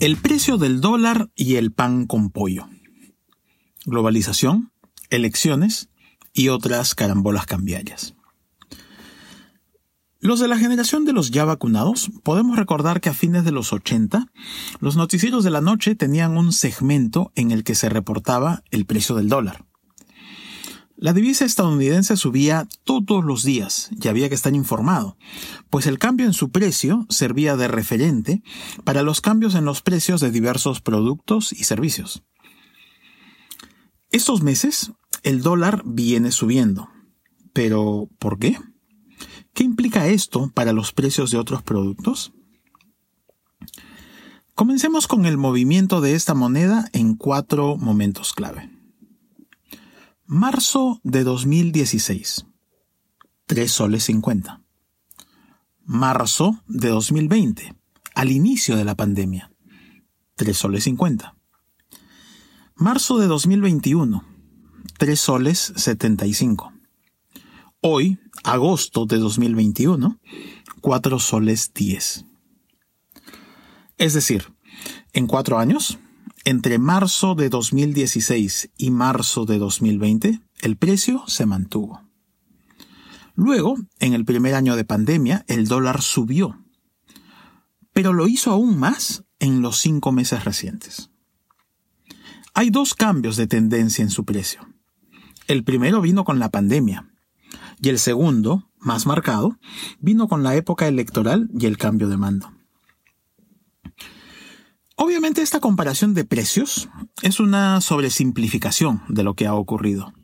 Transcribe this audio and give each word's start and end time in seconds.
El 0.00 0.16
precio 0.16 0.58
del 0.58 0.80
dólar 0.80 1.30
y 1.34 1.54
el 1.56 1.72
pan 1.72 2.06
con 2.06 2.30
pollo. 2.30 2.68
Globalización, 3.84 4.72
elecciones 5.10 5.90
y 6.32 6.48
otras 6.48 6.94
carambolas 6.94 7.46
cambiarias. 7.46 8.15
Los 10.26 10.40
de 10.40 10.48
la 10.48 10.58
generación 10.58 11.04
de 11.04 11.12
los 11.12 11.30
ya 11.30 11.44
vacunados, 11.44 12.10
podemos 12.24 12.56
recordar 12.56 13.00
que 13.00 13.08
a 13.08 13.14
fines 13.14 13.44
de 13.44 13.52
los 13.52 13.72
80, 13.72 14.26
los 14.80 14.96
noticieros 14.96 15.44
de 15.44 15.50
la 15.50 15.60
noche 15.60 15.94
tenían 15.94 16.36
un 16.36 16.52
segmento 16.52 17.30
en 17.36 17.52
el 17.52 17.62
que 17.62 17.76
se 17.76 17.88
reportaba 17.88 18.64
el 18.72 18.86
precio 18.86 19.14
del 19.14 19.28
dólar. 19.28 19.64
La 20.96 21.12
divisa 21.12 21.44
estadounidense 21.44 22.16
subía 22.16 22.66
todos 22.82 23.24
los 23.24 23.44
días 23.44 23.88
y 24.02 24.08
había 24.08 24.28
que 24.28 24.34
estar 24.34 24.52
informado, 24.52 25.16
pues 25.70 25.86
el 25.86 26.00
cambio 26.00 26.26
en 26.26 26.32
su 26.32 26.50
precio 26.50 27.06
servía 27.08 27.56
de 27.56 27.68
referente 27.68 28.42
para 28.82 29.04
los 29.04 29.20
cambios 29.20 29.54
en 29.54 29.64
los 29.64 29.80
precios 29.80 30.20
de 30.20 30.32
diversos 30.32 30.80
productos 30.80 31.52
y 31.52 31.62
servicios. 31.62 32.24
Estos 34.10 34.42
meses, 34.42 34.90
el 35.22 35.42
dólar 35.42 35.84
viene 35.86 36.32
subiendo. 36.32 36.88
¿Pero 37.52 38.08
por 38.18 38.40
qué? 38.40 38.58
¿Qué 39.56 39.64
implica 39.64 40.06
esto 40.06 40.50
para 40.52 40.74
los 40.74 40.92
precios 40.92 41.30
de 41.30 41.38
otros 41.38 41.62
productos? 41.62 42.34
Comencemos 44.54 45.06
con 45.06 45.24
el 45.24 45.38
movimiento 45.38 46.02
de 46.02 46.14
esta 46.14 46.34
moneda 46.34 46.90
en 46.92 47.14
cuatro 47.14 47.78
momentos 47.78 48.34
clave. 48.34 48.70
Marzo 50.26 51.00
de 51.04 51.24
2016. 51.24 52.44
3 53.46 53.72
soles 53.72 54.04
50. 54.04 54.62
Marzo 55.86 56.62
de 56.66 56.88
2020. 56.90 57.74
Al 58.14 58.32
inicio 58.32 58.76
de 58.76 58.84
la 58.84 58.94
pandemia. 58.94 59.50
3 60.34 60.54
soles 60.54 60.84
50. 60.84 61.34
Marzo 62.74 63.16
de 63.16 63.26
2021. 63.26 64.22
3 64.98 65.18
soles 65.18 65.72
75. 65.76 66.75
Hoy, 67.88 68.18
agosto 68.42 69.06
de 69.06 69.16
2021, 69.18 70.18
4 70.80 71.18
soles 71.20 71.72
10. 71.72 72.24
Es 73.96 74.12
decir, 74.12 74.52
en 75.12 75.28
cuatro 75.28 75.60
años, 75.60 75.96
entre 76.44 76.80
marzo 76.80 77.36
de 77.36 77.48
2016 77.48 78.70
y 78.76 78.90
marzo 78.90 79.44
de 79.44 79.58
2020, 79.58 80.40
el 80.62 80.76
precio 80.76 81.22
se 81.28 81.46
mantuvo. 81.46 82.02
Luego, 83.36 83.76
en 84.00 84.14
el 84.14 84.24
primer 84.24 84.56
año 84.56 84.74
de 84.74 84.84
pandemia, 84.84 85.44
el 85.46 85.68
dólar 85.68 86.02
subió, 86.02 86.58
pero 87.92 88.12
lo 88.12 88.26
hizo 88.26 88.50
aún 88.50 88.76
más 88.80 89.22
en 89.38 89.62
los 89.62 89.78
cinco 89.78 90.10
meses 90.10 90.44
recientes. 90.44 91.12
Hay 92.52 92.70
dos 92.70 92.94
cambios 92.94 93.36
de 93.36 93.46
tendencia 93.46 94.02
en 94.02 94.10
su 94.10 94.24
precio. 94.24 94.66
El 95.46 95.62
primero 95.62 96.00
vino 96.00 96.24
con 96.24 96.40
la 96.40 96.50
pandemia, 96.50 97.12
y 97.80 97.88
el 97.88 97.98
segundo, 97.98 98.70
más 98.78 99.06
marcado, 99.06 99.58
vino 100.00 100.28
con 100.28 100.42
la 100.42 100.54
época 100.54 100.88
electoral 100.88 101.48
y 101.58 101.66
el 101.66 101.78
cambio 101.78 102.08
de 102.08 102.16
mando. 102.16 102.52
Obviamente 104.96 105.42
esta 105.42 105.60
comparación 105.60 106.14
de 106.14 106.24
precios 106.24 106.88
es 107.20 107.38
una 107.38 107.80
sobresimplificación 107.82 109.02
de 109.08 109.24
lo 109.24 109.34
que 109.34 109.46
ha 109.46 109.54
ocurrido, 109.54 110.14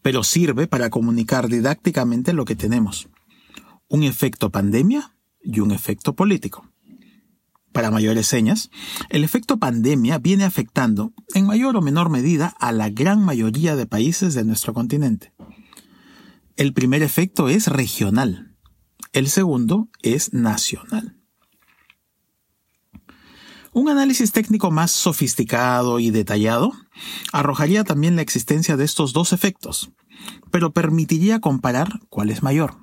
pero 0.00 0.22
sirve 0.22 0.68
para 0.68 0.90
comunicar 0.90 1.48
didácticamente 1.48 2.32
lo 2.32 2.44
que 2.44 2.54
tenemos. 2.54 3.08
Un 3.88 4.04
efecto 4.04 4.50
pandemia 4.50 5.16
y 5.42 5.58
un 5.58 5.72
efecto 5.72 6.14
político. 6.14 6.68
Para 7.72 7.90
mayores 7.90 8.26
señas, 8.26 8.70
el 9.10 9.24
efecto 9.24 9.58
pandemia 9.58 10.18
viene 10.18 10.44
afectando, 10.44 11.12
en 11.34 11.44
mayor 11.44 11.76
o 11.76 11.82
menor 11.82 12.08
medida, 12.08 12.54
a 12.58 12.72
la 12.72 12.88
gran 12.88 13.22
mayoría 13.24 13.76
de 13.76 13.86
países 13.86 14.34
de 14.34 14.44
nuestro 14.44 14.72
continente. 14.72 15.32
El 16.56 16.72
primer 16.72 17.02
efecto 17.02 17.50
es 17.50 17.66
regional. 17.66 18.56
El 19.12 19.28
segundo 19.28 19.90
es 20.00 20.32
nacional. 20.32 21.18
Un 23.74 23.90
análisis 23.90 24.32
técnico 24.32 24.70
más 24.70 24.90
sofisticado 24.90 26.00
y 26.00 26.08
detallado 26.08 26.72
arrojaría 27.30 27.84
también 27.84 28.16
la 28.16 28.22
existencia 28.22 28.78
de 28.78 28.84
estos 28.84 29.12
dos 29.12 29.34
efectos, 29.34 29.90
pero 30.50 30.72
permitiría 30.72 31.40
comparar 31.40 32.00
cuál 32.08 32.30
es 32.30 32.42
mayor. 32.42 32.78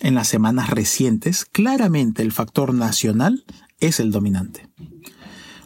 En 0.00 0.16
las 0.16 0.26
semanas 0.26 0.68
recientes, 0.68 1.44
claramente 1.44 2.22
el 2.22 2.32
factor 2.32 2.74
nacional 2.74 3.44
es 3.78 4.00
el 4.00 4.10
dominante. 4.10 4.68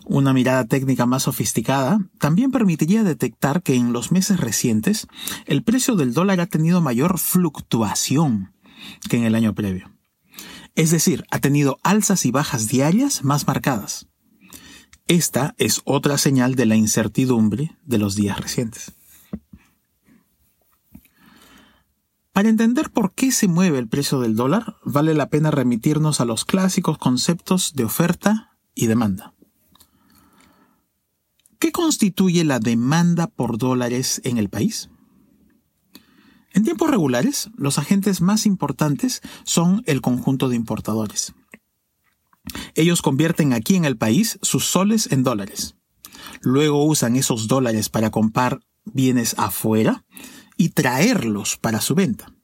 Una 0.04 0.32
mirada 0.32 0.64
técnica 0.66 1.06
más 1.06 1.24
sofisticada 1.24 2.00
también 2.18 2.50
permitiría 2.50 3.04
detectar 3.04 3.62
que 3.62 3.74
en 3.74 3.92
los 3.92 4.10
meses 4.10 4.40
recientes 4.40 5.06
el 5.46 5.62
precio 5.62 5.94
del 5.94 6.12
dólar 6.12 6.40
ha 6.40 6.46
tenido 6.46 6.80
mayor 6.80 7.18
fluctuación 7.18 8.52
que 9.08 9.16
en 9.16 9.24
el 9.24 9.34
año 9.34 9.54
previo. 9.54 9.92
Es 10.74 10.90
decir, 10.90 11.24
ha 11.30 11.38
tenido 11.38 11.78
alzas 11.82 12.24
y 12.26 12.30
bajas 12.30 12.68
diarias 12.68 13.22
más 13.22 13.46
marcadas. 13.46 14.08
Esta 15.06 15.54
es 15.58 15.82
otra 15.84 16.18
señal 16.18 16.54
de 16.54 16.66
la 16.66 16.76
incertidumbre 16.76 17.76
de 17.84 17.98
los 17.98 18.14
días 18.14 18.40
recientes. 18.40 18.92
Para 22.32 22.48
entender 22.48 22.90
por 22.90 23.12
qué 23.14 23.30
se 23.30 23.46
mueve 23.46 23.78
el 23.78 23.88
precio 23.88 24.20
del 24.20 24.36
dólar, 24.36 24.76
vale 24.84 25.12
la 25.12 25.28
pena 25.28 25.50
remitirnos 25.50 26.20
a 26.20 26.24
los 26.24 26.46
clásicos 26.46 26.96
conceptos 26.96 27.74
de 27.74 27.84
oferta 27.84 28.56
y 28.74 28.86
demanda. 28.86 29.34
¿Qué 31.62 31.70
constituye 31.70 32.42
la 32.42 32.58
demanda 32.58 33.28
por 33.28 33.56
dólares 33.56 34.20
en 34.24 34.36
el 34.36 34.48
país? 34.48 34.90
En 36.52 36.64
tiempos 36.64 36.90
regulares, 36.90 37.50
los 37.56 37.78
agentes 37.78 38.20
más 38.20 38.46
importantes 38.46 39.20
son 39.44 39.84
el 39.86 40.00
conjunto 40.00 40.48
de 40.48 40.56
importadores. 40.56 41.34
Ellos 42.74 43.00
convierten 43.00 43.52
aquí 43.52 43.76
en 43.76 43.84
el 43.84 43.96
país 43.96 44.40
sus 44.42 44.64
soles 44.64 45.12
en 45.12 45.22
dólares. 45.22 45.76
Luego 46.40 46.84
usan 46.84 47.14
esos 47.14 47.46
dólares 47.46 47.88
para 47.90 48.10
comprar 48.10 48.58
bienes 48.84 49.36
afuera 49.38 50.04
y 50.56 50.70
traerlos 50.70 51.58
para 51.58 51.80
su 51.80 51.94
venta. 51.94 52.34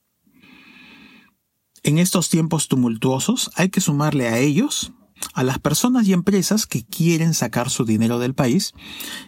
En 1.82 1.98
estos 1.98 2.28
tiempos 2.28 2.68
tumultuosos 2.68 3.50
hay 3.56 3.70
que 3.70 3.80
sumarle 3.80 4.28
a 4.28 4.38
ellos 4.38 4.92
a 5.34 5.42
las 5.42 5.58
personas 5.58 6.06
y 6.06 6.12
empresas 6.12 6.66
que 6.66 6.84
quieren 6.84 7.34
sacar 7.34 7.70
su 7.70 7.84
dinero 7.84 8.18
del 8.18 8.34
país 8.34 8.72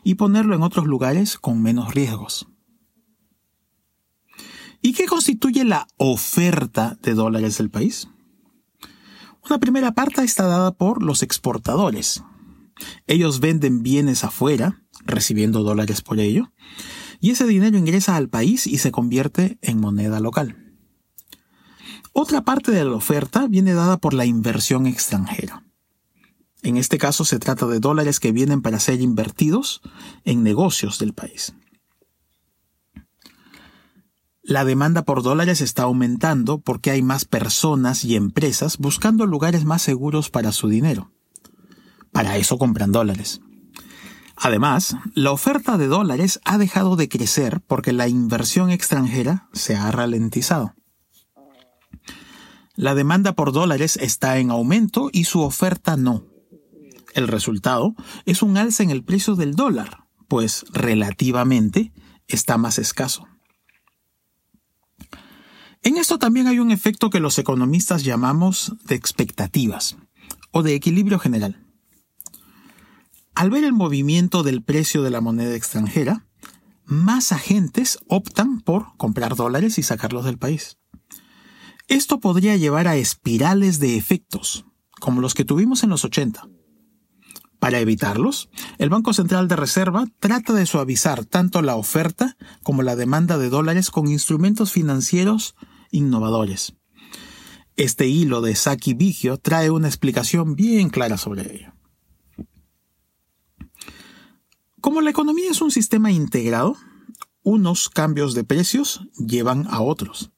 y 0.04 0.14
ponerlo 0.14 0.54
en 0.54 0.62
otros 0.62 0.86
lugares 0.86 1.38
con 1.38 1.62
menos 1.62 1.94
riesgos. 1.94 2.48
¿Y 4.82 4.94
qué 4.94 5.06
constituye 5.06 5.64
la 5.64 5.86
oferta 5.98 6.96
de 7.02 7.14
dólares 7.14 7.58
del 7.58 7.70
país? 7.70 8.08
Una 9.44 9.58
primera 9.58 9.92
parte 9.92 10.22
está 10.22 10.46
dada 10.46 10.72
por 10.72 11.02
los 11.02 11.22
exportadores. 11.22 12.22
Ellos 13.06 13.40
venden 13.40 13.82
bienes 13.82 14.24
afuera, 14.24 14.82
recibiendo 15.04 15.62
dólares 15.62 16.00
por 16.00 16.18
ello, 16.18 16.52
y 17.20 17.30
ese 17.30 17.46
dinero 17.46 17.76
ingresa 17.76 18.16
al 18.16 18.28
país 18.28 18.66
y 18.66 18.78
se 18.78 18.90
convierte 18.90 19.58
en 19.60 19.78
moneda 19.78 20.20
local. 20.20 20.56
Otra 22.12 22.42
parte 22.42 22.72
de 22.72 22.84
la 22.84 22.92
oferta 22.92 23.46
viene 23.46 23.74
dada 23.74 23.98
por 23.98 24.14
la 24.14 24.24
inversión 24.24 24.86
extranjera. 24.86 25.64
En 26.62 26.76
este 26.76 26.98
caso 26.98 27.24
se 27.24 27.38
trata 27.38 27.66
de 27.66 27.80
dólares 27.80 28.20
que 28.20 28.32
vienen 28.32 28.62
para 28.62 28.80
ser 28.80 29.00
invertidos 29.00 29.80
en 30.24 30.42
negocios 30.42 30.98
del 30.98 31.14
país. 31.14 31.54
La 34.42 34.64
demanda 34.64 35.04
por 35.04 35.22
dólares 35.22 35.60
está 35.60 35.84
aumentando 35.84 36.60
porque 36.60 36.90
hay 36.90 37.02
más 37.02 37.24
personas 37.24 38.04
y 38.04 38.16
empresas 38.16 38.78
buscando 38.78 39.26
lugares 39.26 39.64
más 39.64 39.82
seguros 39.82 40.28
para 40.28 40.50
su 40.52 40.68
dinero. 40.68 41.12
Para 42.12 42.36
eso 42.36 42.58
compran 42.58 42.90
dólares. 42.90 43.40
Además, 44.36 44.96
la 45.14 45.32
oferta 45.32 45.76
de 45.76 45.86
dólares 45.86 46.40
ha 46.44 46.58
dejado 46.58 46.96
de 46.96 47.08
crecer 47.08 47.60
porque 47.60 47.92
la 47.92 48.08
inversión 48.08 48.70
extranjera 48.70 49.48
se 49.52 49.76
ha 49.76 49.90
ralentizado. 49.92 50.74
La 52.74 52.94
demanda 52.94 53.34
por 53.34 53.52
dólares 53.52 53.98
está 54.00 54.38
en 54.38 54.50
aumento 54.50 55.10
y 55.12 55.24
su 55.24 55.42
oferta 55.42 55.98
no. 55.98 56.29
El 57.14 57.28
resultado 57.28 57.94
es 58.24 58.42
un 58.42 58.56
alza 58.56 58.82
en 58.82 58.90
el 58.90 59.04
precio 59.04 59.34
del 59.34 59.54
dólar, 59.54 60.04
pues 60.28 60.64
relativamente 60.72 61.92
está 62.28 62.56
más 62.58 62.78
escaso. 62.78 63.26
En 65.82 65.96
esto 65.96 66.18
también 66.18 66.46
hay 66.46 66.58
un 66.58 66.70
efecto 66.70 67.10
que 67.10 67.20
los 67.20 67.38
economistas 67.38 68.04
llamamos 68.04 68.74
de 68.84 68.94
expectativas 68.94 69.96
o 70.50 70.62
de 70.62 70.74
equilibrio 70.74 71.18
general. 71.18 71.66
Al 73.34 73.50
ver 73.50 73.64
el 73.64 73.72
movimiento 73.72 74.42
del 74.42 74.62
precio 74.62 75.02
de 75.02 75.10
la 75.10 75.22
moneda 75.22 75.54
extranjera, 75.54 76.26
más 76.84 77.32
agentes 77.32 77.98
optan 78.08 78.60
por 78.60 78.96
comprar 78.98 79.36
dólares 79.36 79.78
y 79.78 79.82
sacarlos 79.82 80.24
del 80.24 80.38
país. 80.38 80.76
Esto 81.88 82.20
podría 82.20 82.56
llevar 82.56 82.86
a 82.86 82.96
espirales 82.96 83.80
de 83.80 83.96
efectos, 83.96 84.66
como 85.00 85.20
los 85.20 85.34
que 85.34 85.44
tuvimos 85.44 85.82
en 85.82 85.90
los 85.90 86.04
80. 86.04 86.46
Para 87.60 87.78
evitarlos, 87.78 88.48
el 88.78 88.88
Banco 88.88 89.12
Central 89.12 89.46
de 89.46 89.54
Reserva 89.54 90.06
trata 90.18 90.52
de 90.52 90.66
suavizar 90.66 91.24
tanto 91.24 91.62
la 91.62 91.76
oferta 91.76 92.36
como 92.62 92.82
la 92.82 92.96
demanda 92.96 93.38
de 93.38 93.50
dólares 93.50 93.90
con 93.90 94.08
instrumentos 94.08 94.72
financieros 94.72 95.54
innovadores. 95.92 96.74
Este 97.76 98.08
hilo 98.08 98.40
de 98.40 98.56
Saki 98.56 98.94
Vigio 98.94 99.36
trae 99.36 99.70
una 99.70 99.88
explicación 99.88 100.56
bien 100.56 100.88
clara 100.88 101.18
sobre 101.18 101.54
ello. 101.54 101.72
Como 104.80 105.02
la 105.02 105.10
economía 105.10 105.50
es 105.50 105.60
un 105.60 105.70
sistema 105.70 106.10
integrado, 106.10 106.76
unos 107.42 107.88
cambios 107.88 108.34
de 108.34 108.44
precios 108.44 109.06
llevan 109.18 109.66
a 109.70 109.80
otros 109.80 110.32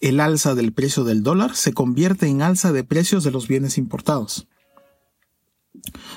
el 0.00 0.18
alza 0.20 0.54
del 0.54 0.72
precio 0.72 1.04
del 1.04 1.22
dólar 1.22 1.54
se 1.54 1.74
convierte 1.74 2.26
en 2.26 2.40
alza 2.42 2.72
de 2.72 2.84
precios 2.84 3.22
de 3.22 3.30
los 3.30 3.48
bienes 3.48 3.76
importados. 3.76 4.48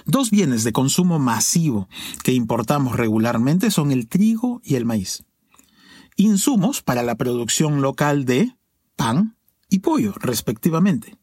Dos 0.05 0.31
bienes 0.31 0.63
de 0.63 0.73
consumo 0.73 1.19
masivo 1.19 1.87
que 2.23 2.33
importamos 2.33 2.95
regularmente 2.95 3.71
son 3.71 3.91
el 3.91 4.07
trigo 4.07 4.61
y 4.63 4.75
el 4.75 4.85
maíz. 4.85 5.23
Insumos 6.15 6.81
para 6.81 7.03
la 7.03 7.15
producción 7.15 7.81
local 7.81 8.25
de 8.25 8.55
pan 8.95 9.37
y 9.69 9.79
pollo, 9.79 10.13
respectivamente. 10.19 11.17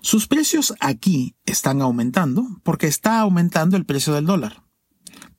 Sus 0.00 0.26
precios 0.26 0.74
aquí 0.80 1.36
están 1.46 1.80
aumentando 1.80 2.46
porque 2.62 2.86
está 2.86 3.20
aumentando 3.20 3.76
el 3.76 3.86
precio 3.86 4.12
del 4.12 4.26
dólar, 4.26 4.64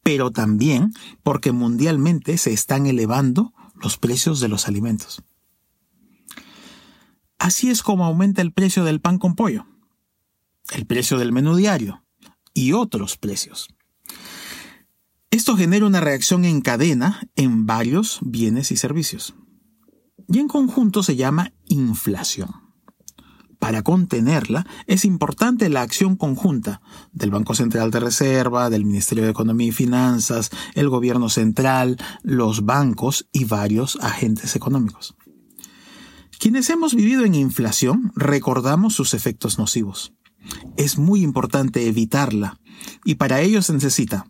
pero 0.01 0.31
también 0.31 0.93
porque 1.23 1.51
mundialmente 1.51 2.37
se 2.37 2.53
están 2.53 2.85
elevando 2.85 3.53
los 3.75 3.97
precios 3.97 4.39
de 4.39 4.47
los 4.47 4.67
alimentos. 4.67 5.23
Así 7.37 7.69
es 7.69 7.83
como 7.83 8.05
aumenta 8.05 8.41
el 8.41 8.53
precio 8.53 8.85
del 8.85 9.01
pan 9.01 9.19
con 9.19 9.35
pollo, 9.35 9.67
el 10.71 10.85
precio 10.85 11.19
del 11.19 11.31
menú 11.31 11.55
diario 11.55 12.05
y 12.56 12.72
otros 12.72 13.18
precios. 13.18 13.68
Esto 15.30 15.56
genera 15.56 15.86
una 15.86 16.00
reacción 16.00 16.46
en 16.46 16.62
cadena 16.62 17.22
en 17.36 17.68
varios 17.68 18.19
bienes 18.24 18.72
y 18.72 18.78
servicios. 18.78 19.36
Y 20.28 20.40
en 20.40 20.48
conjunto 20.48 21.04
se 21.04 21.16
llama 21.16 21.54
inflación. 21.68 22.50
Para 23.60 23.84
contenerla 23.84 24.66
es 24.88 25.06
importante 25.06 25.69
la 25.69 25.81
acción 25.81 26.16
conjunta 26.16 26.81
del 27.12 27.31
Banco 27.31 27.54
Central 27.56 27.92
de 27.92 28.00
Reserva, 28.00 28.69
del 28.69 28.86
Ministerio 28.86 29.24
de 29.24 29.31
Economía 29.31 29.68
y 29.68 29.72
Finanzas, 29.72 30.52
el 30.74 30.90
Gobierno 30.90 31.30
Central, 31.30 31.98
los 32.24 32.66
bancos 32.66 33.28
y 33.31 33.46
varios 33.46 33.98
agentes 34.02 34.56
económicos. 34.56 35.16
Quienes 36.40 36.69
hemos 36.69 36.94
vivido 36.94 37.25
en 37.25 37.36
inflación 37.36 38.12
recordamos 38.16 38.94
sus 38.94 39.13
efectos 39.13 39.57
nocivos. 39.57 40.13
Es 40.77 40.98
muy 40.98 41.22
importante 41.22 41.88
evitarla 41.88 42.60
y 43.04 43.16
para 43.16 43.42
ello 43.42 43.62
se 43.62 43.74
necesita 43.74 44.25